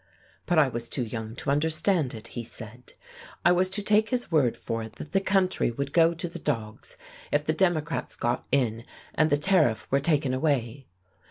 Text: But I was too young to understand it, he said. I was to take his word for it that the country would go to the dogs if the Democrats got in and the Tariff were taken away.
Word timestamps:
But 0.47 0.57
I 0.57 0.67
was 0.67 0.89
too 0.89 1.03
young 1.03 1.35
to 1.35 1.51
understand 1.51 2.15
it, 2.15 2.29
he 2.29 2.43
said. 2.43 2.93
I 3.45 3.51
was 3.51 3.69
to 3.69 3.83
take 3.83 4.09
his 4.09 4.31
word 4.31 4.57
for 4.57 4.81
it 4.81 4.93
that 4.93 5.11
the 5.11 5.21
country 5.21 5.69
would 5.69 5.93
go 5.93 6.15
to 6.15 6.27
the 6.27 6.39
dogs 6.39 6.97
if 7.31 7.45
the 7.45 7.53
Democrats 7.53 8.15
got 8.15 8.43
in 8.51 8.83
and 9.13 9.29
the 9.29 9.37
Tariff 9.37 9.85
were 9.91 9.99
taken 9.99 10.33
away. 10.33 10.87